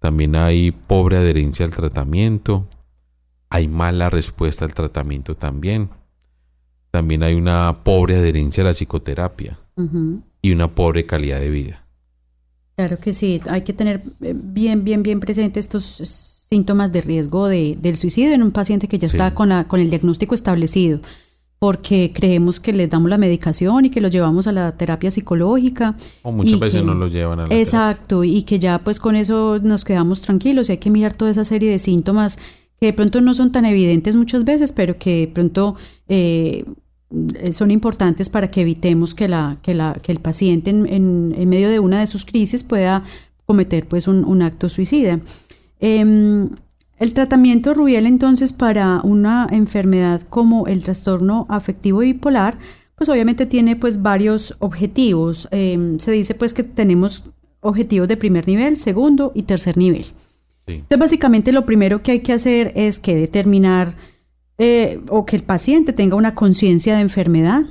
[0.00, 2.66] También hay pobre adherencia al tratamiento.
[3.50, 5.90] Hay mala respuesta al tratamiento también.
[6.90, 9.58] También hay una pobre adherencia a la psicoterapia
[10.42, 11.84] y una pobre calidad de vida.
[12.76, 17.48] Claro que sí, hay que tener eh, bien, bien, bien presentes estos síntomas de riesgo
[17.48, 19.16] de, del suicidio en un paciente que ya Sí.
[19.16, 21.00] está con, la, con el diagnóstico establecido,
[21.58, 25.96] porque creemos que les damos la medicación y que los llevamos a la terapia psicológica.
[26.22, 27.62] O muchas veces que- no lo llevan a la terapia.
[27.62, 31.30] Exacto, y que ya pues con eso nos quedamos tranquilos y hay que mirar toda
[31.30, 32.38] esa serie de síntomas
[32.80, 35.74] que de pronto no son tan evidentes muchas veces, pero que de pronto
[36.08, 36.64] eh,
[37.52, 41.48] son importantes para que evitemos que, la, que, la, que el paciente en, en- en
[41.48, 43.02] medio de una de sus crisis pueda
[43.46, 45.18] cometer pues un, un acto suicida.
[45.80, 46.50] Em,
[46.98, 52.58] el tratamiento Rubiel entonces para una enfermedad como el trastorno afectivo bipolar,
[52.96, 55.48] pues obviamente tiene pues varios objetivos.
[55.52, 57.30] Em, se dice pues que tenemos
[57.60, 60.04] objetivos de primer nivel, segundo y tercer nivel.
[60.04, 60.14] Sí.
[60.74, 63.94] Entonces básicamente lo primero que hay que hacer es que determinar
[64.58, 67.62] eh, o que el paciente tenga una conciencia de enfermedad.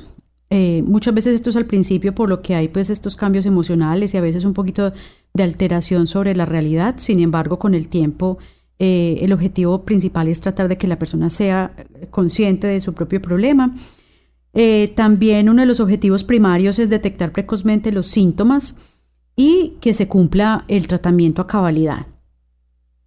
[0.49, 4.13] Eh, muchas veces esto es al principio por lo que hay pues estos cambios emocionales
[4.13, 4.93] y a veces un poquito
[5.33, 6.95] de alteración sobre la realidad.
[6.97, 8.37] Sin embargo, con el tiempo
[8.79, 11.73] eh, el objetivo principal es tratar de que la persona sea
[12.11, 13.75] consciente de su propio problema.
[14.53, 18.75] Eh, también uno de los objetivos primarios es detectar precozmente los síntomas
[19.35, 22.07] y que se cumpla el tratamiento a cabalidad.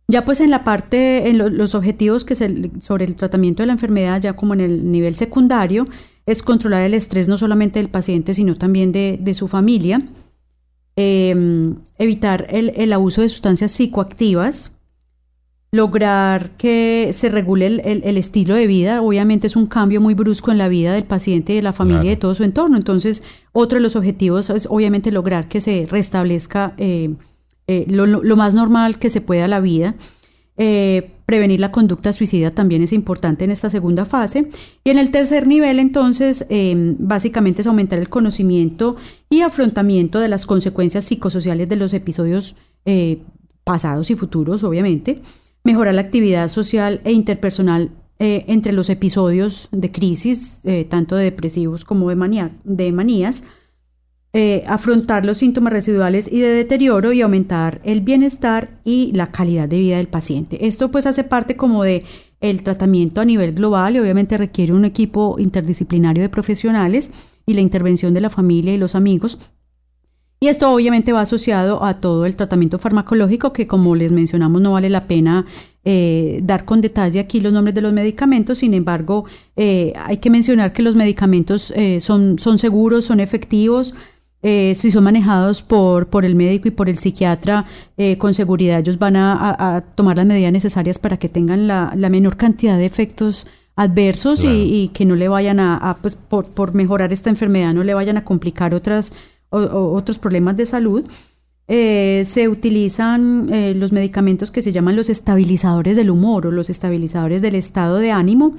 [0.07, 3.68] Ya pues en la parte, en lo- los objetivos que se, sobre el tratamiento de
[3.68, 5.87] la enfermedad, ya como en el nivel secundario,
[6.27, 10.03] es controlar el estrés no solamente del paciente, sino también de, su familia,
[10.97, 14.80] eh, evitar el abuso de sustancias psicoactivas,
[15.73, 19.03] lograr que se regule el, el- el estilo de vida.
[19.03, 22.09] Obviamente es un cambio muy brusco en la vida del paciente, de la familia y
[22.11, 22.77] de todo su entorno.
[22.77, 27.14] Entonces, otro de los objetivos es obviamente lograr que se restablezca eh,
[27.68, 29.95] eh, lo, lo- lo más normal que se pueda la vida.
[30.62, 34.49] Eh, prevenir la conducta suicida también es importante en esta segunda fase.
[34.83, 36.45] Y en el tercer nivel, entonces,
[36.99, 38.97] básicamente es aumentar el conocimiento
[39.31, 42.57] y afrontamiento de las consecuencias psicosociales de los episodios
[43.62, 45.23] pasados y futuros, obviamente.
[45.65, 51.25] Mejorar la actividad social e interpersonal eh, entre los episodios de crisis, eh, tanto de
[51.25, 53.45] depresivos como de, manía- de manías
[54.33, 59.69] eh, afrontar los síntomas residuales y de deterioro y aumentar el bienestar y la calidad
[59.69, 60.67] de vida del paciente.
[60.69, 62.05] Esto pues hace parte como de
[62.41, 67.11] el tratamiento a nivel global y obviamente requiere un equipo interdisciplinario de profesionales
[67.45, 69.39] y la intervención de la familia y los amigos.
[70.43, 74.72] Y esto obviamente va asociado a todo el tratamiento farmacológico que como les mencionamos no
[74.72, 75.45] vale la pena
[75.84, 79.26] eh, dar con detalle aquí los nombres de los medicamentos, sin embargo,
[79.57, 83.95] eh, hay que mencionar que los medicamentos eh, son, son seguros, son efectivos,
[84.43, 87.66] eh, si son manejados por, por el médico y por el psiquiatra,
[87.99, 91.66] eh, con seguridad ellos van a, a- a tomar las medidas necesarias para que tengan
[91.66, 94.49] la, la menor cantidad de efectos adversos y-
[94.84, 97.93] y, que no le vayan a, a, pues, por, por mejorar esta enfermedad, no le
[97.95, 99.12] vayan a complicar otras,
[99.51, 101.05] o- otros problemas de salud.
[101.68, 106.68] Eh, se utilizan eh, los medicamentos que se llaman los estabilizadores del humor o los
[106.68, 108.57] estabilizadores del estado de ánimo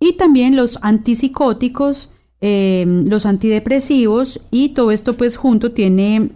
[0.00, 6.30] y también los antipsicóticos, eh, los antidepresivos y todo esto pues junto tiene,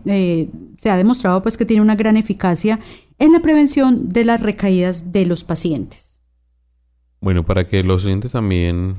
[0.76, 2.78] se ha demostrado pues que tiene una gran eficacia
[3.18, 6.18] en la prevención de las recaídas de los pacientes.
[7.20, 8.96] Bueno, para que los oyentes también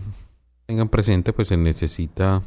[0.66, 2.42] tengan presente, pues se necesita,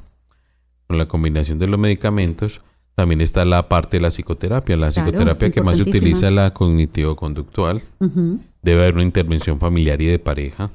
[0.92, 2.60] con la combinación de los medicamentos,
[2.94, 4.76] también está la parte de la psicoterapia.
[4.76, 7.80] La Claro, psicoterapia que más se utiliza es la cognitivo-conductual.
[8.60, 10.70] Debe haber una intervención familiar y de pareja.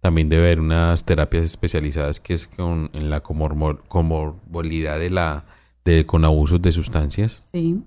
[0.00, 5.44] También debe haber unas terapias especializadas que es con en la comorbilidad de la
[5.84, 7.42] de, con abusos de sustancias.
[7.52, 7.82] Sí.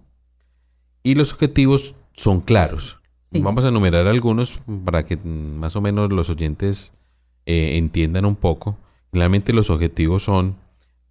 [1.02, 2.98] Y los objetivos son claros.
[3.32, 3.42] Sí.
[3.42, 6.94] Vamos a enumerar algunos para que más o menos los oyentes
[7.48, 8.78] eh, entiendan un poco.
[9.12, 10.56] Realmente los objetivos son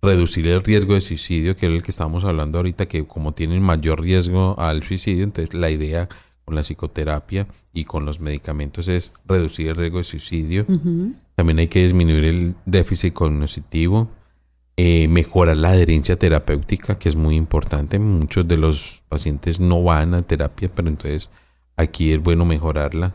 [0.06, 3.62] reducir el riesgo de suicidio, que es el que estamos hablando ahorita, que como tienen
[3.62, 6.08] mayor riesgo al suicidio, entonces la idea
[6.44, 10.64] con la psicoterapia y con los medicamentos es reducir el riesgo de suicidio.
[11.34, 14.08] También hay que disminuir el déficit cognitivo,
[14.76, 17.98] eh, mejorar la adherencia terapéutica, que es muy importante.
[17.98, 21.30] Muchos de los pacientes no van a terapia, pero entonces
[21.76, 23.14] aquí es bueno mejorarla.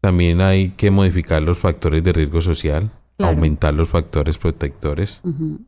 [0.00, 3.34] También hay que modificar los factores de riesgo social, Claro.
[3.34, 5.20] aumentar los factores protectores.
[5.22, 5.60] Ujú.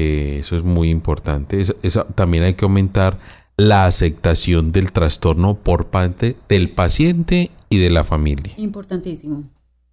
[0.00, 1.60] Eh, eso es muy importante.
[1.82, 3.18] Eso- también hay que aumentar
[3.58, 8.54] la aceptación del trastorno por parte del paciente y de la familia.
[8.56, 9.44] Importantísimo.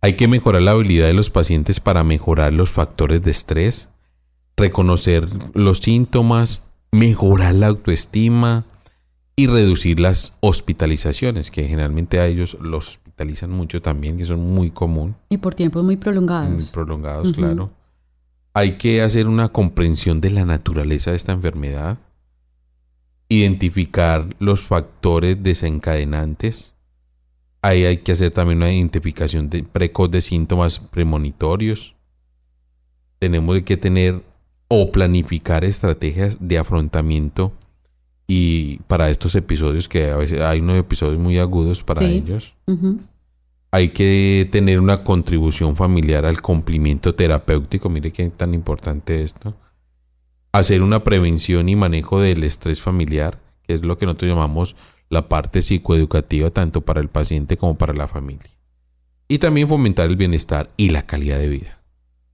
[0.02, 3.90] Hay que mejorar la habilidad de los pacientes para mejorar los factores de estrés,
[4.56, 8.64] reconocer los síntomas, mejorar la autoestima
[9.36, 14.72] y reducir las hospitalizaciones, que generalmente a ellos los hospitalizan mucho también, que son muy
[14.72, 16.70] común, Y por tiempos muy muy prolongados.
[16.70, 17.36] prolongados, Ujú.
[17.36, 17.72] claro.
[18.58, 22.00] Hay que hacer una comprensión de la naturaleza de esta enfermedad,
[23.30, 26.74] identificar los factores desencadenantes.
[27.62, 31.94] Ahí hay que hacer también una identificación de, precoz de síntomas premonitorios.
[33.20, 34.24] Tenemos que tener
[34.70, 37.52] o planificar estrategias de afrontamiento
[38.26, 42.08] y para estos episodios que a veces hay unos episodios muy agudos para Sí.
[42.08, 42.54] ellos.
[43.72, 47.90] Hay que tener una contribución familiar al cumplimiento terapéutico.
[47.90, 49.56] Mire qué tan importante esto.
[50.52, 54.76] Hacer una prevención y manejo del estrés familiar, que es lo que nosotros llamamos
[55.10, 58.50] la parte psicoeducativa tanto para el paciente como para la familia.
[59.28, 61.80] Y también fomentar el bienestar y la calidad de vida.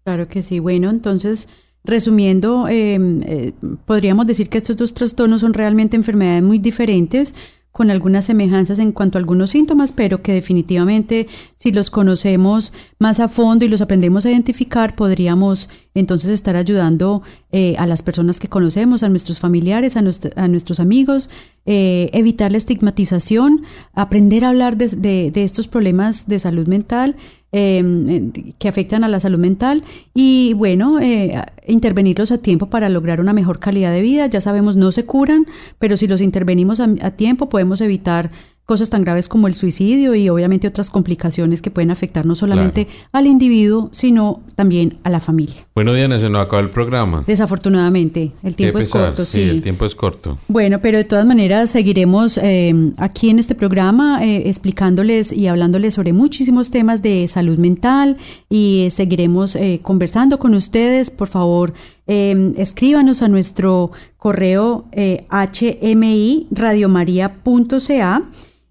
[0.04, 0.60] Claro que sí.
[0.60, 1.50] Bueno, entonces,
[1.84, 3.54] resumiendo, eh, eh,
[3.86, 7.34] podríamos decir que estos dos trastornos son realmente enfermedades muy diferentes,
[7.74, 13.20] con algunas semejanzas en cuanto a algunos síntomas, pero que definitivamente si los conocemos más
[13.20, 18.40] a fondo y los aprendemos a identificar, podríamos entonces estar ayudando eh, a las personas
[18.40, 20.02] que conocemos, a nuestros familiares, a,
[20.48, 21.32] nuestros amigos,
[21.66, 23.64] eh, evitar la estigmatización,
[23.94, 27.16] aprender a hablar de estos problemas de salud mental
[27.54, 29.84] eh, que afectan a la salud mental
[30.14, 34.26] y bueno, eh, intervenirlos a tiempo para lograr una mejor calidad de vida.
[34.28, 35.46] Ya sabemos, no se curan,
[35.80, 38.32] pero si los intervenimos a tiempo podemos evitar
[38.66, 42.88] cosas tan graves como el suicidio y obviamente otras complicaciones que pueden afectar no solamente
[43.12, 45.68] al individuo, sino también a la familia.
[45.76, 47.24] Bueno, Diana, se nos acaba el programa.
[47.28, 49.42] Desafortunadamente, el tiempo es corto, sí.
[49.42, 50.38] el tiempo es corto.
[50.48, 55.94] bueno, pero de todas maneras seguiremos eh, aquí en este programa eh, explicándoles y hablándoles
[55.94, 58.18] sobre muchísimos temas de salud mental
[58.50, 61.12] y eh, seguiremos eh, conversando con ustedes.
[61.12, 61.74] Por favor,
[62.08, 68.24] eh, escríbanos a nuestro correo eh, hmi radiomaria.ca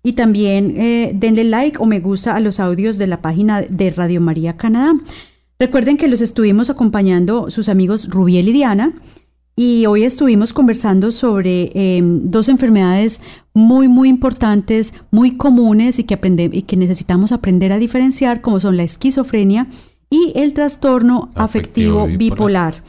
[0.02, 3.90] y también eh, denle like o me gusta a los audios de la página de
[3.90, 4.94] Radio María Canadá.
[5.58, 8.94] Recuerden que los estuvimos acompañando sus amigos Rubiel y Diana.
[9.54, 13.20] Y hoy estuvimos conversando sobre eh, dos enfermedades
[13.52, 18.60] muy, muy importantes, muy comunes y que, aprende- y que necesitamos aprender a diferenciar, como
[18.60, 19.66] son la esquizofrenia
[20.08, 22.18] y el trastorno afectivo, Afectivo bipolar.
[22.76, 22.84] bipolar.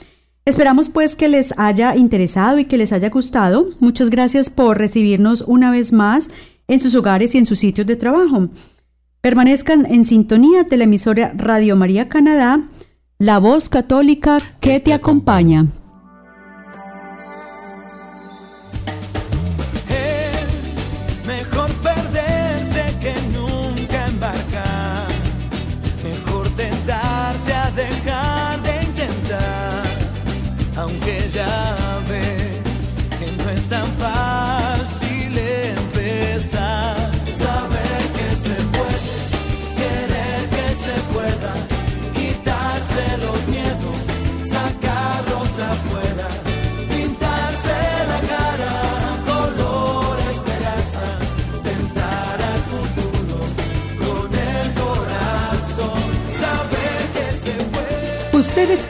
[0.46, 3.68] Esperamos pues que les haya interesado y que les haya gustado.
[3.82, 6.30] Muchas gracias por recibirnos una vez más
[6.68, 8.50] en sus hogares y en sus sitios de trabajo.
[9.22, 12.70] Permanezcan en sintonía de la emisora Radio María Canadá,
[13.20, 15.68] la voz católica que te acompaña.